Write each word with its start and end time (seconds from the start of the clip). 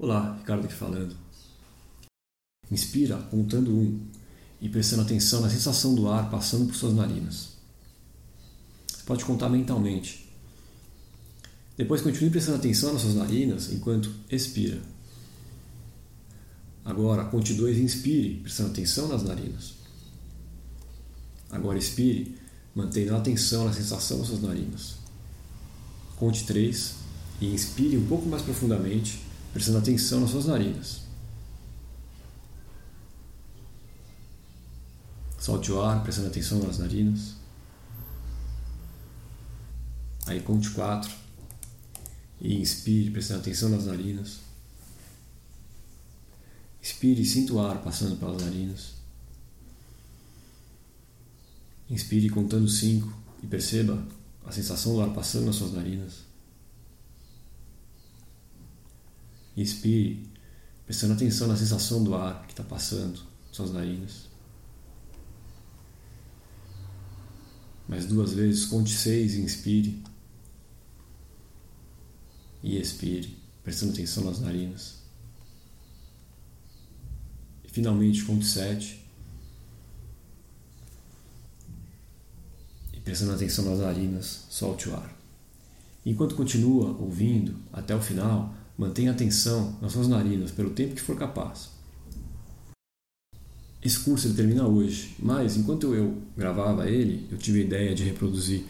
Olá, 0.00 0.36
Ricardo 0.38 0.64
aqui 0.64 0.74
falando. 0.74 1.16
Inspira 2.70 3.16
contando 3.16 3.76
um 3.76 4.00
e 4.60 4.68
prestando 4.68 5.02
atenção 5.02 5.40
na 5.40 5.50
sensação 5.50 5.92
do 5.92 6.08
ar 6.08 6.30
passando 6.30 6.66
por 6.66 6.76
suas 6.76 6.94
narinas. 6.94 7.54
Você 8.86 9.02
pode 9.04 9.24
contar 9.24 9.48
mentalmente. 9.48 10.30
Depois 11.76 12.00
continue 12.00 12.30
prestando 12.30 12.58
atenção 12.58 12.92
nas 12.92 13.02
suas 13.02 13.16
narinas 13.16 13.72
enquanto 13.72 14.14
expira. 14.30 14.80
Agora, 16.84 17.24
conte 17.24 17.54
dois 17.54 17.76
e 17.76 17.82
inspire, 17.82 18.36
prestando 18.36 18.70
atenção 18.70 19.08
nas 19.08 19.24
narinas. 19.24 19.74
Agora 21.50 21.76
expire, 21.76 22.38
mantendo 22.72 23.16
a 23.16 23.18
atenção 23.18 23.64
na 23.64 23.72
sensação 23.72 24.18
das 24.18 24.28
suas 24.28 24.42
narinas. 24.42 24.94
Conte 26.14 26.46
três 26.46 26.94
e 27.40 27.52
inspire 27.52 27.96
um 27.96 28.06
pouco 28.06 28.28
mais 28.28 28.42
profundamente 28.42 29.26
prestando 29.52 29.78
atenção 29.78 30.20
nas 30.20 30.30
suas 30.30 30.46
narinas. 30.46 31.02
Solte 35.38 35.72
o 35.72 35.80
ar, 35.80 36.02
prestando 36.02 36.28
atenção 36.28 36.58
nas 36.58 36.78
narinas. 36.78 37.34
Aí 40.26 40.40
conte 40.40 40.70
quatro. 40.70 41.10
E 42.40 42.60
inspire, 42.60 43.10
prestando 43.10 43.40
atenção 43.40 43.68
nas 43.68 43.86
narinas. 43.86 44.40
Expire 46.82 47.22
e 47.22 47.26
sinta 47.26 47.52
o 47.52 47.60
ar 47.60 47.82
passando 47.82 48.16
pelas 48.16 48.42
narinas. 48.42 48.94
Inspire 51.90 52.28
contando 52.28 52.68
cinco 52.68 53.12
e 53.42 53.46
perceba 53.46 54.06
a 54.46 54.52
sensação 54.52 54.94
do 54.94 55.02
ar 55.02 55.10
passando 55.10 55.46
nas 55.46 55.56
suas 55.56 55.72
narinas. 55.72 56.20
Inspire, 59.58 60.24
prestando 60.86 61.14
atenção 61.14 61.48
na 61.48 61.56
sensação 61.56 62.04
do 62.04 62.14
ar 62.14 62.46
que 62.46 62.52
está 62.52 62.62
passando 62.62 63.20
suas 63.50 63.72
narinas. 63.72 64.28
Mais 67.88 68.06
duas 68.06 68.34
vezes, 68.34 68.66
conte 68.66 68.90
seis 68.90 69.34
e 69.34 69.40
inspire. 69.40 70.00
E 72.62 72.78
expire, 72.80 73.36
prestando 73.64 73.92
atenção 73.92 74.22
nas 74.22 74.38
narinas. 74.38 74.98
E 77.64 77.68
finalmente, 77.68 78.24
conte 78.24 78.46
sete. 78.46 79.04
E 82.92 83.00
prestando 83.00 83.32
atenção 83.32 83.64
nas 83.64 83.80
narinas, 83.80 84.46
solte 84.48 84.88
o 84.88 84.94
ar. 84.94 85.12
Enquanto 86.06 86.36
continua 86.36 86.96
ouvindo 86.96 87.56
até 87.72 87.96
o 87.96 88.00
final, 88.00 88.54
Mantenha 88.78 89.10
atenção 89.10 89.76
nas 89.82 89.90
suas 89.90 90.06
narinas 90.06 90.52
pelo 90.52 90.70
tempo 90.70 90.94
que 90.94 91.00
for 91.00 91.16
capaz. 91.16 91.68
Esse 93.82 93.98
curso 93.98 94.28
ele 94.28 94.34
termina 94.34 94.68
hoje, 94.68 95.16
mas 95.18 95.56
enquanto 95.56 95.92
eu 95.96 96.16
gravava 96.36 96.88
ele, 96.88 97.26
eu 97.28 97.36
tive 97.36 97.60
a 97.60 97.64
ideia 97.64 97.94
de 97.94 98.04
reproduzir 98.04 98.64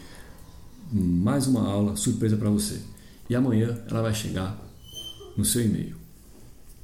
mais 0.91 1.45
uma 1.45 1.61
aula 1.67 1.95
surpresa 1.95 2.35
para 2.37 2.49
você. 2.49 2.81
E 3.29 3.35
amanhã 3.35 3.79
ela 3.87 4.01
vai 4.01 4.13
chegar 4.13 4.59
no 5.37 5.45
seu 5.45 5.63
e-mail. 5.63 5.95